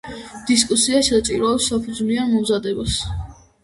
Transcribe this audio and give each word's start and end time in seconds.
დისკუსია 0.47 1.03
საჭიროებს 1.09 1.71
საფუძვლიან 1.75 2.37
მომზადებას. 2.37 3.01